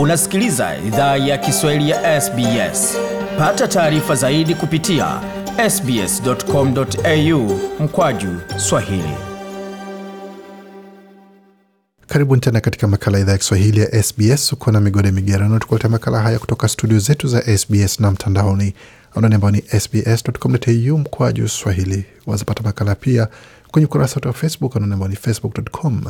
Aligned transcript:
Unasikiliza 0.00 0.76
idhaa 0.86 1.16
ya 1.16 1.38
Kiswahili 1.38 1.90
ya 1.90 2.20
SBS. 2.20 2.96
Pata 3.38 3.68
taarifa 3.68 4.14
zaidi 4.14 4.54
kupitia 4.54 5.20
sbs.com.au 5.70 7.60
mkwaju 7.80 8.28
swahili. 8.56 9.14
Karibuni 12.06 12.40
tena 12.40 12.60
katika 12.60 12.86
makala 12.88 13.18
ya 13.18 13.22
idhaa 13.22 13.32
ya 13.32 13.38
Kiswahili 13.38 13.80
ya 13.80 14.02
SBS. 14.02 14.52
Uko 14.52 14.72
na 14.72 14.80
migode 14.80 15.10
migerano, 15.10 15.58
tukuletea 15.58 15.90
makala 15.90 16.20
haya 16.20 16.38
kutoka 16.38 16.68
studio 16.68 16.98
zetu 16.98 17.28
za 17.28 17.58
SBS 17.58 18.00
na 18.00 18.10
mtandaoni 18.10 18.74
anwani 19.14 19.34
ambao 19.34 19.50
ni 19.50 19.62
sbs.com.au 19.80 20.98
mkwaju 20.98 21.48
swahili. 21.48 22.04
Wazapata 22.26 22.62
makala 22.62 22.94
pia 22.94 23.28
kwenye 23.70 23.86
ukurasa 23.86 24.14
wetu 24.14 24.28
wa 24.28 24.34
Facebook 24.34 24.76
anwani 24.76 24.92
ambao 24.94 25.08
ni 25.08 25.16
facebook.com 25.16 26.02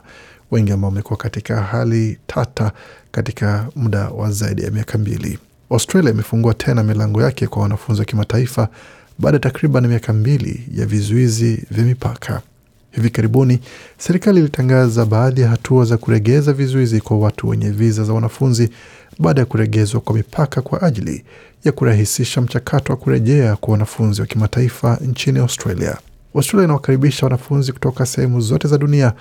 wengi 0.50 0.72
ambao 0.72 0.88
wamekuwa 0.90 1.16
katika 1.16 1.62
hali 1.62 2.18
tata 2.26 2.72
katika 3.12 3.66
muda 3.76 4.08
wa 4.08 4.30
zaidi 4.30 4.62
ya 4.62 4.70
miaka 4.70 4.98
mbili. 4.98 5.38
Australia 5.70 6.10
imefungua 6.10 6.54
tena 6.54 6.82
milango 6.82 7.22
yake 7.22 7.46
kwa 7.46 7.62
wanafunzi 7.62 8.00
wa 8.00 8.04
kimataifa 8.04 8.68
baada 9.20 9.36
ya 9.36 9.40
takriban 9.40 9.86
miaka 9.86 10.12
mbili 10.12 10.64
ya 10.74 10.86
vizuizi 10.86 11.64
vya 11.70 11.84
mipaka. 11.84 12.42
Hivi 12.90 13.10
karibuni 13.10 13.60
serikali 13.98 14.40
ilitangaza 14.40 15.04
baadhi 15.06 15.40
ya 15.40 15.48
hatua 15.48 15.84
za 15.84 15.96
kuregeza 15.98 16.52
vizuizi 16.52 17.00
kwa 17.00 17.18
watu 17.18 17.48
wenye 17.48 17.70
viza 17.70 18.04
za 18.04 18.12
wanafunzi 18.12 18.70
baada 19.18 19.40
ya 19.40 19.46
kuregezwa 19.46 20.00
kwa 20.00 20.14
mipaka 20.14 20.62
kwa 20.62 20.82
ajili 20.82 21.24
ya 21.64 21.72
kurahisisha 21.72 22.40
mchakato 22.40 22.92
wa 22.92 22.96
kurejea 22.96 23.56
kwa 23.56 23.72
wanafunzi 23.72 24.20
wa 24.20 24.26
kimataifa 24.26 24.98
nchini 25.06 25.38
Australia. 25.38 25.96
Australia 26.34 26.64
inawakaribisha 26.64 27.26
wanafunzi 27.26 27.72
kutoka 27.72 28.06
sehemu 28.06 28.40
zote 28.40 28.68
za 28.68 28.78
dunia 28.78 29.12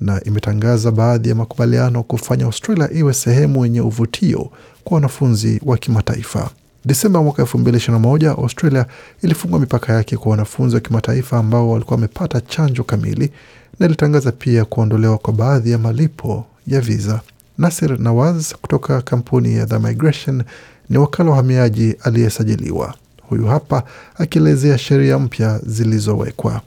na 0.00 0.24
imetangaza 0.24 0.90
baadhi 0.90 1.28
ya 1.28 1.34
makubaliano 1.34 2.02
kufanya 2.02 2.44
Australia 2.44 2.90
iwe 2.92 3.12
sehemu 3.14 3.64
yenye 3.64 3.80
uvutio 3.80 4.50
kwa 4.84 4.94
wanafunzi 4.94 5.60
wa 5.64 5.78
kimataifa. 5.78 6.50
Desemba 6.86 7.22
mwaka 7.22 7.42
elfu 7.42 7.58
mbili 7.58 7.76
ishirini 7.76 8.02
na 8.02 8.08
moja 8.08 8.30
Australia 8.30 8.86
ilifungua 9.22 9.60
mipaka 9.60 9.92
yake 9.92 10.16
kwa 10.16 10.30
wanafunzi 10.30 10.74
wa 10.74 10.80
kimataifa 10.80 11.38
ambao 11.38 11.70
walikuwa 11.70 11.94
wamepata 11.94 12.40
chanjo 12.40 12.84
kamili 12.84 13.30
na 13.78 13.86
ilitangaza 13.86 14.32
pia 14.32 14.64
kuondolewa 14.64 15.18
kwa 15.18 15.32
baadhi 15.32 15.70
ya 15.70 15.78
malipo 15.78 16.44
ya 16.66 16.80
viza. 16.80 17.20
Nasir 17.58 17.98
Nawaz 18.00 18.52
kutoka 18.54 19.02
kampuni 19.02 19.54
ya 19.56 19.66
The 19.66 19.78
Migration 19.78 20.42
ni 20.90 20.98
wakala 20.98 21.30
wa 21.30 21.34
uhamiaji 21.36 21.96
aliyesajiliwa. 22.02 22.94
Huyu 23.22 23.46
hapa 23.46 23.82
akielezea 24.18 24.78
sheria 24.78 25.18
mpya 25.18 25.60
zilizowekwa. 25.66 26.60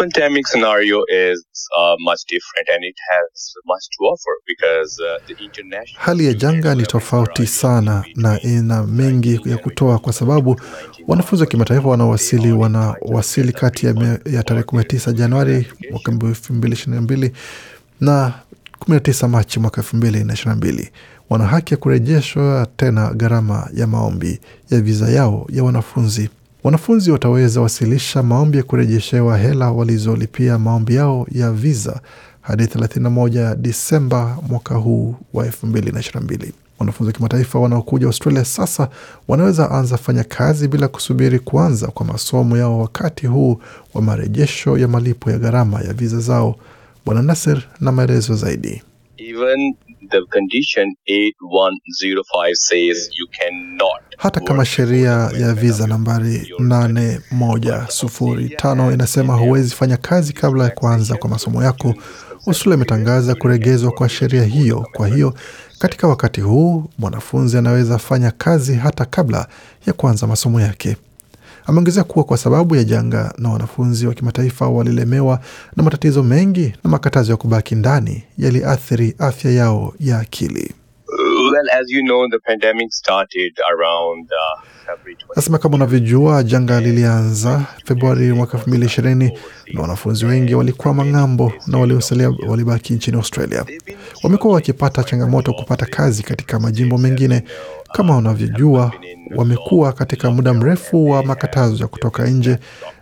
Pandemic 0.00 0.46
scenario 0.46 1.04
is 1.08 1.44
uh, 1.78 1.94
much 2.00 2.20
different 2.28 2.66
and 2.74 2.82
it 2.84 2.96
has 3.10 3.54
much 3.66 3.84
to 3.94 3.98
offer 4.12 4.34
because 4.46 4.92
uh, 5.00 5.18
the 5.28 5.34
international 5.44 6.00
Hali 6.00 6.26
ya 6.26 6.32
janga 6.34 6.74
ni 6.74 6.86
tofauti 6.86 7.46
sana 7.46 8.04
na 8.16 8.40
ina 8.42 8.82
mengi 8.86 9.40
ya 9.44 9.58
kutoa, 9.58 9.98
kwa 9.98 10.12
sababu 10.12 10.60
wanafunzi 11.08 11.42
wa 11.44 11.50
kimataifa 11.50 11.88
wanaowasili 11.88 12.52
wanawasili 12.52 13.52
kati 13.52 13.86
ya, 13.86 13.94
ya 14.32 14.42
tarehe 14.42 14.66
19 14.66 15.12
Januari 15.12 15.66
mwaka 15.90 16.12
2022 16.12 17.30
na 18.00 18.32
19 18.88 19.28
Machi 19.28 19.60
mwaka 19.60 19.80
2022. 19.82 20.88
Wana 21.30 21.46
haki 21.46 21.74
ya 21.74 21.78
kurejeshwa 21.78 22.66
tena 22.76 23.10
gharama 23.14 23.68
ya 23.74 23.86
maombi 23.86 24.40
ya 24.70 24.80
viza 24.80 25.08
yao 25.10 25.46
ya 25.52 25.64
wanafunzi. 25.64 26.30
Wanafunzi 26.64 27.10
wataweza 27.10 27.60
wasilisha 27.60 28.22
maombi 28.22 28.56
ya 28.56 28.62
kurejeshewa 28.62 29.38
hela 29.38 29.70
walizolipia 29.70 30.58
maombi 30.58 30.94
yao 30.94 31.26
ya 31.32 31.52
viza 31.52 32.00
hadi 32.40 32.64
31 32.64 33.54
Disemba 33.56 34.38
mwaka 34.48 34.74
huu 34.74 35.14
wa 35.34 35.46
2022. 35.46 36.52
Wanafunzi 36.78 37.08
wa 37.08 37.12
kimataifa 37.16 37.58
wanaokuja 37.58 38.06
Australia 38.06 38.44
sasa 38.44 38.88
wanaweza 39.28 39.70
anza 39.70 39.96
fanya 39.96 40.24
kazi 40.24 40.68
bila 40.68 40.88
kusubiri 40.88 41.38
kuanza 41.38 41.86
kwa 41.86 42.06
masomo 42.06 42.56
yao 42.56 42.78
wakati 42.80 43.26
huu 43.26 43.60
wa 43.94 44.02
marejesho 44.02 44.78
ya 44.78 44.88
malipo 44.88 45.30
ya 45.30 45.38
gharama 45.38 45.80
ya 45.80 45.92
viza 45.92 46.20
zao. 46.20 46.56
Bwana 47.06 47.22
Nasser 47.22 47.62
na 47.80 47.92
maelezo 47.92 48.34
zaidi. 48.34 48.82
even 49.18 49.74
the 50.10 50.20
condition 50.26 50.94
8105 51.06 52.54
says 52.54 53.10
you 53.18 53.26
cannot 53.38 54.02
Hata 54.18 54.40
kama 54.40 54.64
sheria 54.64 55.10
ya 55.10 55.28
visa 55.30 55.54
viza 55.54 55.86
nambari 55.86 56.46
your 56.48 56.60
8105 56.60 58.92
inasema 58.94 59.34
huwezi 59.34 59.74
fanya 59.74 59.96
kazi 59.96 60.32
kabla 60.32 60.64
ya 60.64 60.70
kuanza 60.70 61.16
kwa 61.16 61.30
masomo 61.30 61.62
yako, 61.62 61.94
Australia 62.46 62.76
imetangaza 62.76 63.34
kuregezwa 63.34 63.92
kwa 63.92 64.08
sheria 64.08 64.44
hiyo. 64.44 64.86
Kwa 64.92 65.08
hiyo 65.08 65.34
katika 65.78 66.08
wakati 66.08 66.40
huu 66.40 66.84
mwanafunzi 66.98 67.58
anaweza 67.58 67.98
fanya 67.98 68.30
kazi 68.30 68.74
hata 68.74 69.04
kabla 69.04 69.48
ya 69.86 69.92
kuanza 69.92 70.26
masomo 70.26 70.60
yake. 70.60 70.96
Ameongezea 71.66 72.04
kuwa 72.04 72.24
kwa 72.24 72.36
sababu 72.36 72.76
ya 72.76 72.84
janga 72.84 73.34
na 73.38 73.48
wanafunzi 73.50 74.06
wa 74.06 74.14
kimataifa 74.14 74.68
walilemewa 74.68 75.40
na 75.76 75.82
matatizo 75.82 76.22
mengi 76.22 76.74
na 76.84 76.90
makatazo 76.90 77.32
ya 77.32 77.36
kubaki 77.36 77.74
ndani 77.74 78.24
yaliathiri 78.38 79.14
afya 79.18 79.50
yao 79.50 79.94
ya 80.00 80.18
akili. 80.18 80.74
well 81.52 81.70
as 81.80 81.90
you 81.90 82.02
know 82.02 82.28
the 82.28 82.38
pandemic 82.38 82.92
started 82.92 83.52
around 83.72 84.28
uh, 84.32 84.62
February 84.86 85.14
20 85.14 85.36
Nasema 85.36 85.58
kama 85.58 85.74
unavyojua, 85.74 86.42
janga 86.42 86.80
lilianza 86.80 87.64
Februari 87.84 88.32
mwaka 88.32 88.58
elfu 88.58 88.68
mbili 88.70 88.86
ishirini 88.86 89.38
na 89.74 89.80
wanafunzi 89.82 90.26
wengi 90.26 90.54
walikwama 90.54 91.04
ng'ambo 91.04 91.52
na 91.66 91.78
waliosalia 91.78 92.30
walibaki 92.48 92.92
nchini 92.92 93.16
Australia. 93.16 93.64
Wamekuwa 94.22 94.54
wakipata 94.54 95.02
changamoto 95.04 95.52
kupata 95.52 95.86
kazi 95.86 96.22
katika 96.22 96.60
majimbo 96.60 96.98
mengine. 96.98 97.42
Kama 97.92 98.16
unavyojua, 98.16 98.92
wamekuwa 99.36 99.92
katika 99.92 100.30
muda 100.30 100.54
mrefu 100.54 101.10
wa 101.10 101.22
makatazo 101.22 101.76
ya 101.82 101.88
kutoka 101.88 102.26
nje, 102.26 102.58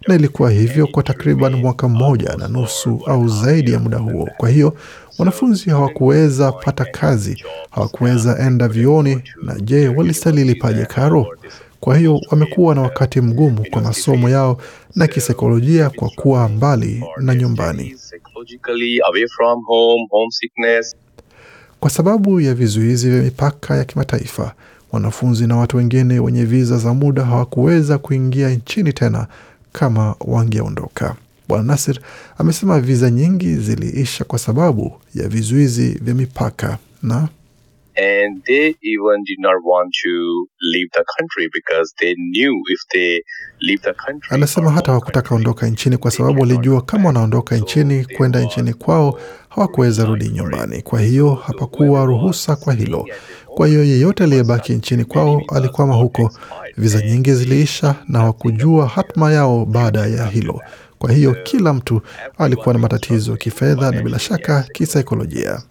na 0.09 0.15
ilikuwa 0.15 0.50
hivyo 0.50 0.87
kwa 0.87 1.03
takriban 1.03 1.55
mwaka 1.56 1.89
mmoja 1.89 2.37
na 2.37 2.49
nusu 2.49 3.00
au 3.06 3.28
zaidi 3.28 3.72
ya 3.72 3.78
muda 3.78 3.99
huo. 3.99 4.28
Kwa 4.37 4.49
hiyo 4.49 4.77
wanafunzi 5.19 5.71
hawakuweza 5.71 6.53
pata 6.53 6.84
kazi, 6.84 7.44
hawakuweza 7.71 8.39
enda 8.39 8.69
vioni, 8.69 9.22
na 9.43 9.61
je, 9.61 9.89
walistahili 9.89 10.44
lipaje 10.44 10.84
karo? 10.87 11.27
Kwa 11.81 11.97
hiyo 11.99 12.21
wamekuwa 12.31 12.75
na 12.75 12.83
wakati 12.83 13.21
mgumu 13.21 13.66
kwa 13.71 13.83
masomo 13.83 14.28
yao 14.28 14.60
na 14.95 15.06
kisaikolojia 15.06 15.91
kwa 15.91 16.09
kuwa 16.10 16.49
mbali 16.49 17.05
na 17.16 17.34
nyumbani. 17.34 17.97
Kwa 21.81 21.91
sababu 21.91 22.41
ya 22.41 22.55
vizuizi 22.55 23.10
vya 23.10 23.22
mipaka 23.22 23.77
ya 23.77 23.84
kimataifa, 23.84 24.55
wanafunzi 24.93 25.47
na 25.47 25.56
watu 25.56 25.76
wengine 25.76 26.19
wenye 26.21 26.44
viza 26.44 26.76
za 26.78 26.94
muda 26.94 27.25
hawakuweza 27.25 27.99
kuingia 27.99 28.50
nchini 28.50 28.93
tena 28.93 29.26
kama 29.72 30.15
wangeondoka. 30.21 31.16
Bwana 31.49 31.65
Nasir 31.65 32.00
amesema 32.38 32.81
viza 32.81 33.10
nyingi 33.10 33.54
ziliisha 33.54 34.25
kwa 34.25 34.38
sababu 34.38 35.00
ya 35.15 35.28
vizuizi 35.28 35.88
vya 36.03 36.15
mipaka 36.15 36.78
na 37.03 37.28
and 37.98 38.44
they 38.44 38.66
even 38.82 39.25
did 39.25 39.38
not 39.41 39.56
want 39.65 39.93
to 40.03 40.10
leave 40.72 40.88
the 40.93 41.04
country 41.19 41.48
because 41.53 41.93
they 41.98 42.15
knew 42.15 42.53
if 42.71 42.81
they 42.93 43.21
leave 43.60 43.82
the 43.82 43.93
country 43.94 44.28
Anasema 44.34 44.71
hata 44.71 44.87
hawakutaka 44.93 45.34
ondoka 45.34 45.66
nchini 45.66 45.97
kwa 45.97 46.10
sababu 46.10 46.41
walijua 46.41 46.82
kama 46.82 47.06
wanaondoka 47.06 47.56
nchini 47.56 48.04
kwenda 48.04 48.41
nchini 48.41 48.75
kwao 48.75 49.21
hawakuweza 49.48 50.04
rudi 50.04 50.28
nyumbani. 50.28 50.83
Kwa 50.83 51.01
hiyo 51.01 51.34
hapakuwa 51.34 52.04
ruhusa 52.04 52.57
kwa 52.57 52.74
hilo. 52.74 53.07
Kwa 53.59 53.66
hiyo 53.66 53.84
yeyote 53.84 54.25
aliyebaki 54.25 54.72
nchini 54.72 55.05
kwao 55.05 55.43
alikwama 55.55 55.95
huko. 55.95 56.31
Viza 56.77 57.03
nyingi 57.03 57.34
ziliisha 57.34 57.95
na 58.09 58.19
hawakujua 58.19 58.87
hatma 58.87 59.33
yao 59.33 59.65
baada 59.65 60.07
ya 60.07 60.27
hilo. 60.27 60.60
Kwa 60.99 61.13
hiyo 61.13 61.37
kila 61.43 61.72
mtu 61.72 62.01
alikuwa 62.39 62.72
na 62.72 62.78
matatizo 62.78 63.37
kifedha 63.37 63.91
na 63.91 64.03
bila 64.03 64.19
shaka 64.19 64.63
kisaikolojia. 64.72 65.63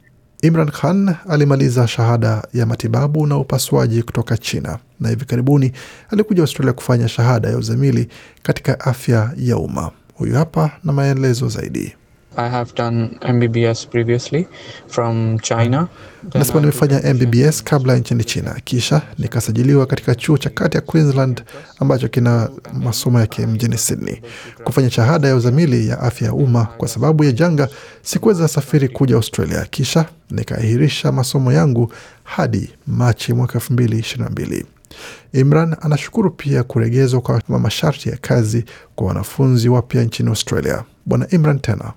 Imran 0.42 0.72
Khan 0.72 1.16
alimaliza 1.30 1.88
shahada 1.88 2.44
ya 2.54 2.66
matibabu 2.66 3.28
na 3.28 3.38
upasuaji 3.38 4.04
kutoka 4.04 4.38
China 4.38 4.78
na 5.00 5.10
hivi 5.10 5.25
karibuni 5.25 5.72
alikuja 6.10 6.42
Australia 6.44 6.74
kufanya 6.74 7.07
shahada 7.07 7.50
ya 7.50 7.57
uzamili 7.57 8.07
katika 8.44 8.80
afya 8.80 9.31
ya 9.38 9.57
umma. 9.57 9.92
Huyu 10.13 10.36
hapa 10.36 10.72
na 10.83 10.94
maelezo 10.94 11.50
zaidi. 11.50 11.95
I 12.39 12.50
have 12.50 12.74
done 12.75 13.18
MBBS 13.22 13.88
previously 13.88 14.48
from 14.88 15.39
China. 15.39 15.88
Nasema 16.34 16.60
nimefanya 16.60 17.13
MBBS 17.13 17.63
kabla 17.63 17.95
nchini 17.98 18.24
China, 18.24 18.56
kisha 18.63 19.01
nikasajiliwa 19.18 19.86
katika 19.86 20.16
chuo 20.16 20.38
cha 20.38 20.50
kati 20.50 20.78
ya 20.78 20.81
Queensland 20.81 21.44
ambacho 21.80 22.07
kina 22.07 22.50
masomo 22.74 23.19
yake 23.19 23.48
mjini 23.48 23.78
Sydney 23.78 24.22
kufanya 24.63 24.89
shahada 24.89 25.28
ya 25.28 25.36
uzamili 25.36 25.88
ya 25.88 26.00
afya 26.00 26.28
ya 26.28 26.34
umma. 26.34 26.66
Kwa 26.66 26.88
sababu 26.88 27.24
ya 27.24 27.31
janga, 27.31 27.69
sikuweza 28.01 28.48
safiri 28.48 28.90
kuja 28.90 29.16
Australia, 29.16 29.66
kisha 29.69 30.06
nikaahirisha 30.31 31.12
masomo 31.12 31.51
yangu 31.54 31.94
hadi 32.24 32.69
Machi 32.88 33.33
mwaka 33.33 33.60
2022. 33.60 34.63
Imran 35.33 35.75
anashukuru 35.81 36.31
pia 36.31 36.63
kuregezwa 36.63 37.22
kwa 37.22 37.42
masharti 37.60 38.10
ya 38.10 38.18
kazi 38.18 38.66
kwa 38.95 39.07
wanafunzi 39.07 39.69
wapya 39.69 40.04
nchini 40.04 40.30
Australia. 40.30 40.83
Bwana 41.06 41.28
Imran 41.30 41.60
tena 41.60 41.94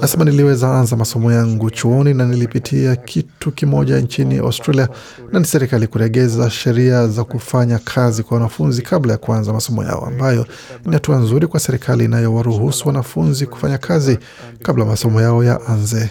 Nasema 0.00 0.24
niliweza 0.24 0.78
anza 0.78 0.96
masomo 0.96 1.32
yangu 1.32 1.70
chuoni 1.70 2.14
na 2.14 2.24
nilipitia 2.26 2.96
kitu 2.96 3.52
kimoja 3.52 4.00
nchini 4.00 4.38
Australia, 4.38 4.88
na 5.32 5.38
ni 5.38 5.44
serikali 5.44 5.86
kuregeza 5.86 6.50
sheria 6.50 7.08
za 7.08 7.24
kufanya 7.24 7.78
kazi 7.78 8.22
kwa 8.22 8.36
wanafunzi 8.36 8.82
kabla 8.82 9.12
ya 9.12 9.18
kuanza 9.18 9.52
masomo 9.52 9.84
yao, 9.84 10.06
ambayo 10.06 10.46
ni 10.86 10.92
hatua 10.92 11.16
nzuri 11.16 11.46
kwa 11.46 11.60
serikali 11.60 12.04
inayowaruhusu 12.04 12.86
wanafunzi 12.88 13.46
kufanya 13.46 13.78
kazi 13.78 14.18
kabla 14.62 14.84
masomo 14.84 15.20
yao 15.20 15.44
yaanze. 15.44 16.10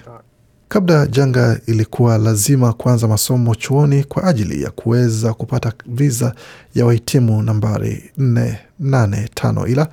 Kabla 0.68 1.08
janga 1.08 1.60
ilikuwa 1.66 2.18
lazima 2.18 2.74
kuanza 2.74 3.08
masomo 3.08 3.56
chuoni 3.56 4.04
kwa 4.04 4.24
ajili 4.24 4.64
ya 4.64 4.72
kuweza 4.72 5.34
kupata 5.34 5.74
viza 5.86 6.36
ya 6.76 6.86
wahitimu 6.86 7.42
nambari 7.44 8.12
485 8.20 9.70
ila 9.70 9.88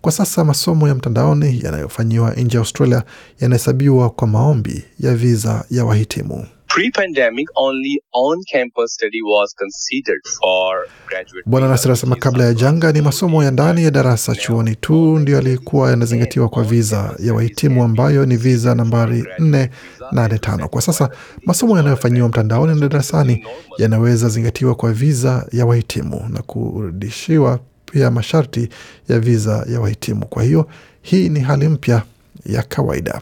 kwa 0.00 0.12
sasa 0.12 0.44
masomo 0.44 0.88
ya 0.88 0.94
mtandaoni 0.94 1.60
yanayofanyiwa 1.64 2.30
nje 2.34 2.56
ya 2.56 2.60
Australia 2.60 3.02
yanahesabiwa 3.40 4.10
kwa 4.10 4.28
maombi 4.28 4.84
ya 5.00 5.14
viza 5.14 5.64
ya 5.70 5.84
wahitimu. 5.84 6.46
Pre-pandemic, 6.68 7.46
only 7.56 8.00
on-campus 8.12 8.92
study 8.94 9.22
was 9.22 9.54
considered 9.54 10.20
for 10.40 10.86
graduate. 11.08 11.44
Bwana 11.46 11.68
Nasir 11.68 11.88
anasema 11.90 12.16
kabla 12.16 12.44
ya 12.44 12.54
janga 12.54 12.92
ni 12.92 13.00
masomo 13.02 13.44
ya 13.44 13.50
ndani 13.50 13.84
ya 13.84 13.90
darasa 13.90 14.34
chuoni 14.34 14.76
tu 14.76 15.18
ndio 15.18 15.34
yalikuwa 15.36 15.90
yanazingatiwa 15.90 16.48
kwa 16.48 16.64
viza 16.64 17.14
ya 17.18 17.34
wahitimu 17.34 17.84
ambayo 17.84 18.26
ni 18.26 18.36
viza 18.36 18.74
nambari 18.74 19.22
485. 19.38 20.66
Kwa 20.66 20.82
sasa 20.82 21.10
masomo 21.46 21.76
yanayofanyiwa 21.76 22.28
mtandaoni 22.28 22.80
na 22.80 22.88
darasani 22.88 23.46
yanaweza 23.78 24.28
zingatiwa 24.28 24.74
kwa 24.74 24.92
viza 24.92 25.46
ya 25.52 25.66
wahitimu 25.66 26.28
na 26.28 26.42
kurudishiwa 26.42 27.60
pia 27.92 28.10
masharti 28.10 28.68
ya 29.08 29.20
viza 29.20 29.66
ya 29.72 29.80
wahitimu. 29.80 30.26
Kwa 30.26 30.42
hiyo 30.42 30.68
hii 31.02 31.28
ni 31.28 31.40
hali 31.40 31.68
mpya 31.68 32.02
ya 32.46 32.62
kawaida. 32.62 33.20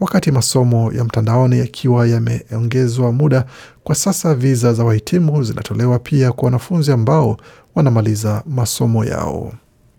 Wakati 0.00 0.30
masomo 0.30 0.92
ya 0.92 1.04
mtandaoni 1.04 1.58
yakiwa 1.58 2.06
yameongezwa 2.06 3.12
muda, 3.12 3.44
kwa 3.84 3.94
sasa 3.94 4.34
viza 4.34 4.72
za 4.74 4.84
wahitimu 4.84 5.42
zinatolewa 5.42 5.98
pia 5.98 6.32
kwa 6.32 6.44
wanafunzi 6.44 6.92
ambao 6.92 7.36
wanamaliza 7.74 8.42
masomo 8.46 9.04
yao. 9.04 9.52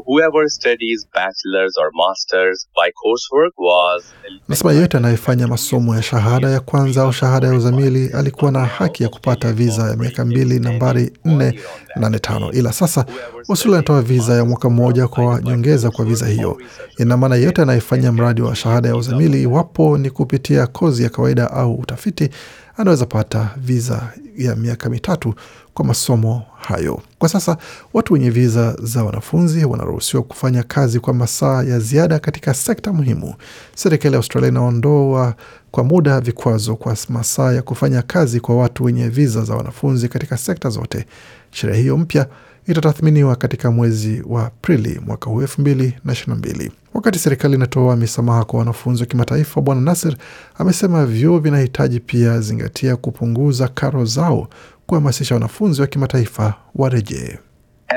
Whoever 0.05 0.49
studies 0.49 1.07
bachelor's 1.13 1.73
or 1.81 1.89
master's 1.93 2.67
by 2.75 2.89
coursework 2.91 3.53
was 3.57 4.03
Nasema 4.49 4.71
yeyote 4.73 4.97
anayefanya 4.97 5.47
masomo 5.47 5.95
ya 5.95 6.01
shahada 6.01 6.49
ya 6.49 6.59
kwanza 6.59 7.01
au 7.03 7.13
shahada 7.13 7.47
ya 7.47 7.53
uzamili 7.53 8.07
alikuwa 8.13 8.51
na 8.51 8.65
haki 8.65 9.03
ya 9.03 9.09
kupata 9.09 9.53
viza 9.53 9.83
ya 9.83 9.95
miaka 9.97 10.25
mbili 10.25 10.59
nambari 10.59 11.11
485, 11.25 12.55
ila 12.57 12.73
sasa 12.73 13.05
Australia 13.49 13.77
inatoa 13.77 14.01
viza 14.01 14.33
ya 14.33 14.45
mwaka 14.45 14.69
mmoja 14.69 15.07
kwa 15.07 15.41
nyongeza 15.41 15.91
kwa 15.91 16.05
viza 16.05 16.27
hiyo. 16.27 16.57
Ina 16.97 17.17
maana 17.17 17.35
yeyote 17.35 17.61
anayefanya 17.61 18.11
mradi 18.11 18.41
wa 18.41 18.55
shahada 18.55 18.89
ya 18.89 18.95
uzamili, 18.95 19.41
iwapo 19.43 19.97
ni 19.97 20.09
kupitia 20.09 20.67
kozi 20.67 21.03
ya 21.03 21.09
kawaida 21.09 21.51
au 21.51 21.75
utafiti, 21.75 22.29
anaweza 22.77 23.05
pata 23.05 23.49
viza 23.57 24.13
ya 24.37 24.55
miaka 24.55 24.89
mitatu 24.89 25.33
kwa 25.73 25.85
masomo 25.85 26.41
hayo. 26.67 27.01
Kwa 27.19 27.29
sasa 27.29 27.57
watu 27.93 28.13
wenye 28.13 28.29
viza 28.29 28.75
za 28.83 29.03
wanafunzi 29.03 29.65
wanaruhusiwa 29.65 30.23
kufanya 30.23 30.63
kazi 30.63 30.99
kwa 30.99 31.13
masaa 31.13 31.63
ya 31.63 31.79
ziada 31.79 32.19
katika 32.19 32.53
sekta 32.53 32.93
muhimu. 32.93 33.33
Serikali 33.75 34.13
ya 34.13 34.17
Australia 34.17 34.49
inaondoa 34.49 35.35
kwa 35.71 35.83
muda 35.83 36.21
vikwazo 36.21 36.75
kwa 36.75 36.97
masaa 37.09 37.51
ya 37.53 37.61
kufanya 37.61 38.01
kazi 38.01 38.39
kwa 38.39 38.55
watu 38.57 38.83
wenye 38.83 39.09
viza 39.09 39.43
za 39.43 39.55
wanafunzi 39.55 40.07
katika 40.09 40.37
sekta 40.37 40.69
zote. 40.69 41.05
Sheria 41.51 41.75
hiyo 41.75 41.97
mpya 41.97 42.27
itatathminiwa 42.67 43.35
katika 43.35 43.71
mwezi 43.71 44.23
wa 44.27 44.45
Aprili 44.45 44.99
mwaka 45.05 45.29
huu 45.29 45.41
elfu 45.41 45.61
mbili 45.61 45.93
na 46.05 46.13
ishirini 46.13 46.33
na 46.33 46.39
mbili. 46.39 46.71
Wakati 46.93 47.19
serikali 47.19 47.55
inatoa 47.55 47.95
misamaha 47.95 48.43
kwa 48.45 48.59
wanafunzi 48.59 49.03
wa 49.03 49.07
kimataifa, 49.07 49.61
Bwana 49.61 49.81
Nasir 49.81 50.15
amesema 50.57 51.05
vyuo 51.05 51.39
vinahitaji 51.39 51.99
pia 51.99 52.39
zingatia 52.39 52.95
kupunguza 52.95 53.67
karo 53.67 54.05
zao 54.05 54.47
kuhamasisha 54.87 55.35
wanafunzi 55.35 55.81
wa 55.81 55.87
kimataifa 55.87 56.53
warejee. 56.75 57.37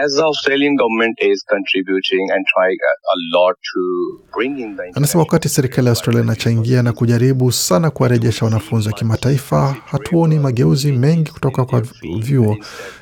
as 0.05 0.13
the 0.15 0.23
Australian 0.23 0.77
government 0.77 1.17
is 1.23 1.45
contributing 1.49 2.25
and 2.35 2.45
trying 2.55 2.79
a, 2.93 3.17
lot 3.37 3.57
to 3.73 3.81
Anasema 4.95 5.23
wakati 5.23 5.49
serikali 5.49 5.87
ya 5.87 5.91
Australia 5.91 6.23
inachangia 6.23 6.83
na 6.83 6.93
kujaribu 6.93 7.53
sana 7.53 7.91
kuwarejesha 7.91 8.45
wanafunzi 8.45 8.89
wa 8.89 8.95
kimataifa, 8.95 9.77
hatuoni 9.87 10.39
mageuzi 10.39 10.93
mengi 10.93 11.31
kutoka 11.31 11.65
kwa 11.65 11.83
vyuo 12.21 12.57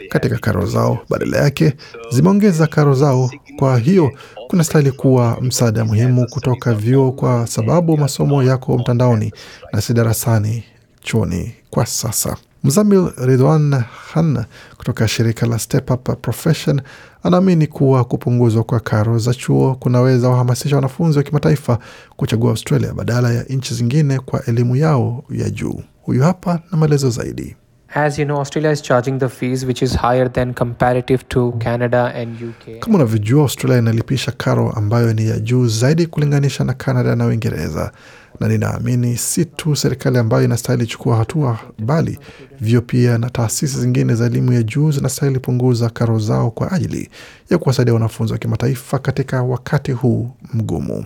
katika 0.09 0.39
karo 0.39 0.67
zao. 0.67 0.99
Badala 1.11 1.37
yake 1.39 1.73
zimeongeza 2.11 2.67
karo 2.67 2.95
zao. 2.95 3.31
Kwa 3.59 3.79
hiyo 3.79 4.11
kuna 4.49 4.65
stahili 4.65 4.93
kuwa 4.93 5.39
msaada 5.41 5.85
muhimu 5.85 6.27
kutoka 6.31 6.75
vyuo, 6.75 7.13
kwa 7.13 7.47
sababu 7.47 7.97
masomo 7.99 8.43
yako 8.43 8.79
mtandaoni 8.79 9.33
na 9.73 9.81
si 9.81 9.93
darasani 9.95 10.65
chuoni 11.03 11.55
kwa 11.71 11.87
sasa. 11.87 12.37
Mzamil 12.65 13.11
Ridwan 13.19 13.85
Khan 14.13 14.45
kutoka 14.77 15.09
shirika 15.09 15.47
la 15.47 15.59
Step 15.59 15.91
Up 15.91 16.23
Profession 16.23 16.81
anaamini 17.23 17.67
kuwa 17.67 18.05
kupunguzwa 18.05 18.65
kwa 18.65 18.81
karo 18.81 19.19
za 19.19 19.35
chuo 19.35 19.75
kunaweza 19.75 20.29
wahamasisha 20.29 20.77
wanafunzi 20.77 21.19
wa 21.19 21.25
kimataifa 21.25 21.79
kuchagua 22.17 22.51
Australia 22.51 22.93
badala 22.95 23.33
ya 23.33 23.43
nchi 23.43 23.75
zingine 23.75 24.19
kwa 24.19 24.45
elimu 24.47 24.77
yao 24.77 25.25
ya 25.31 25.51
juu. 25.51 25.83
Huyu 26.03 26.23
hapa 26.23 26.61
na 26.73 26.79
maelezo 26.79 27.11
zaidi. 27.11 27.57
As 27.95 28.19
you 28.19 28.25
know, 28.25 28.39
Australia 28.39 28.73
is 28.73 28.83
charging 28.83 29.19
the 29.19 29.29
fees 29.29 29.65
which 29.65 29.83
is 29.83 29.97
higher 29.97 30.33
than 30.33 30.55
comparative 30.55 31.25
to 31.29 31.53
Canada 31.59 32.15
and 32.15 32.43
UK. 32.43 32.79
Kama 32.81 32.95
unavyojua, 32.97 33.43
Australia 33.43 33.79
inalipisha 33.79 34.33
karo 34.33 34.71
ambayo 34.71 35.13
ni 35.13 35.27
ya 35.29 35.39
juu 35.39 35.67
zaidi 35.67 36.07
kulinganisha 36.07 36.65
na 36.65 36.73
Canada 36.75 37.17
na 37.17 37.27
Uingereza, 37.27 37.93
na 38.41 38.49
ninaamini 38.49 39.17
si 39.17 39.45
tu 39.45 39.77
serikali 39.77 40.19
ambayo 40.19 40.45
inastahili 40.45 40.87
chukua 40.87 41.17
hatua, 41.17 41.59
bali 41.79 42.19
vyuo 42.61 42.81
pia 42.83 43.19
na 43.19 43.31
taasisi 43.31 43.81
zingine 43.81 44.15
za 44.15 44.27
elimu 44.27 44.53
ya 44.53 44.63
juu 44.63 44.91
zinastahili 44.91 45.39
punguza 45.41 45.91
karo 45.91 46.19
zao 46.19 46.51
kwa 46.51 46.73
ajili 46.73 47.11
ya 47.51 47.59
kuwasaidia 47.59 47.95
wanafunzi 47.95 48.33
wa 48.33 48.39
kimataifa 48.39 48.99
katika 48.99 49.43
wakati 49.43 49.93
huu 49.93 50.31
mgumu. 50.55 51.05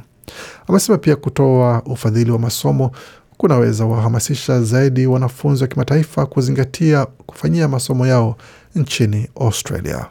Amesema 0.68 0.98
pia 0.98 1.16
kutoa 1.16 1.82
ufadhili 1.86 2.30
wa 2.30 2.38
masomo 2.38 2.90
kunaweza 3.36 3.84
wahamasisha 3.86 4.62
zaidi 4.62 5.06
wanafunzi 5.06 5.62
wa 5.64 5.68
kimataifa 5.68 6.26
kuzingatia 6.26 7.06
kufanyia 7.06 7.68
masomo 7.68 8.06
yao 8.06 8.36
nchini 8.74 9.28
Australia. 9.40 10.06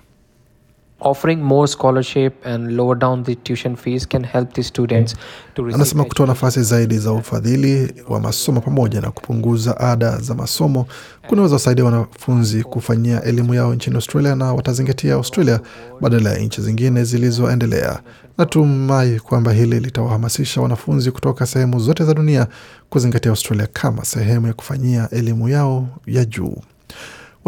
Offering 1.00 1.36
more 1.44 1.68
scholarship 1.68 2.34
and 2.46 2.72
lower 2.76 2.96
down 3.00 3.24
the 3.24 3.36
tuition 3.36 3.76
fees 3.76 4.08
can 4.08 4.24
help 4.24 4.54
the 4.54 4.64
students 4.64 5.16
to 5.56 5.64
receive 5.64 5.76
Anasema 5.76 6.04
kutoa 6.04 6.28
nafasi 6.28 6.64
zaidi 6.64 6.98
za 7.00 7.12
ufadhili 7.12 7.94
wa 8.10 8.20
masomo 8.20 8.62
pamoja 8.62 9.02
na 9.02 9.12
kupunguza 9.12 9.78
ada 9.80 10.18
za 10.18 10.36
masomo 10.36 10.86
kunaweza 11.28 11.56
wasaidia 11.56 11.86
wanafunzi 11.86 12.64
kufanyia 12.64 13.24
elimu 13.24 13.54
yao 13.54 13.74
nchini 13.76 13.96
Australia 13.96 14.36
na 14.36 14.54
watazingatia 14.54 15.14
Australia 15.14 15.60
badala 16.02 16.30
ya 16.34 16.40
nchi 16.40 16.62
zingine 16.62 17.04
zilizoendelea. 17.04 18.00
Natumai 18.38 19.20
kwamba 19.20 19.52
hili 19.54 19.80
litawahamasisha 19.80 20.62
wanafunzi 20.62 21.12
kutoka 21.12 21.46
sehemu 21.46 21.80
zote 21.80 22.04
za 22.04 22.14
dunia 22.14 22.48
kuzingatia 22.90 23.32
Australia 23.32 23.68
kama 23.74 24.06
sehemu 24.06 24.48
ya 24.48 24.54
kufanyia 24.54 25.10
elimu 25.12 25.50
yao 25.50 25.88
ya 26.08 26.26
juu. 26.26 26.56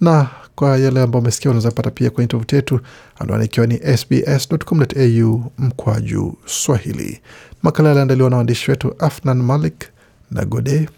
na 0.00 0.26
kwa 0.58 0.76
yale 0.78 1.02
ambao 1.02 1.20
umesikia 1.20 1.50
unaweza 1.50 1.70
pata 1.70 1.90
pia 1.90 2.10
kwenye 2.10 2.28
tovuti 2.28 2.54
yetu 2.56 2.80
anwani 3.18 3.44
ikiwa 3.44 3.66
ni 3.66 3.96
sbs.com.au 3.96 5.42
mkwaju 5.58 6.36
swahili. 6.46 7.20
Makala 7.62 7.88
yaliandaliwa 7.88 8.30
na 8.30 8.36
waandishi 8.36 8.70
wetu 8.70 8.94
Afnan 8.98 9.42
Malik 9.42 9.84
na 10.30 10.44
Gode 10.44 10.88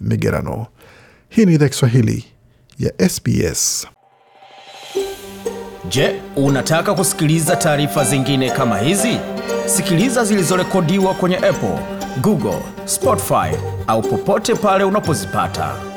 Migerano. 0.00 0.66
Hii 1.28 1.46
ni 1.46 1.54
idhaa 1.54 1.68
Kiswahili 1.68 2.24
ya 2.78 3.08
SBS. 3.08 3.86
Je, 5.88 6.22
unataka 6.36 6.94
kusikiliza 6.94 7.56
taarifa 7.56 8.04
zingine 8.04 8.50
kama 8.50 8.78
hizi? 8.78 9.18
Sikiliza 9.66 10.24
zilizorekodiwa 10.24 11.14
kwenye 11.14 11.36
Apple, 11.36 11.78
Google, 12.20 12.62
Spotify 12.84 13.56
au 13.86 14.02
popote 14.02 14.54
pale 14.54 14.84
unapozipata. 14.84 15.89